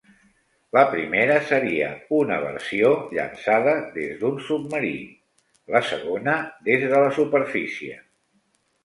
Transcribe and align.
La 0.75 0.81
primera 0.93 1.33
seria 1.49 1.89
una 2.19 2.39
versió 2.45 2.89
llançada 3.17 3.75
des 3.97 4.15
d'un 4.23 4.39
submarí; 4.47 4.95
la 5.77 5.83
segona, 5.91 6.35
des 6.71 6.87
de 6.87 7.03
la 7.05 7.13
superfície. 7.19 8.01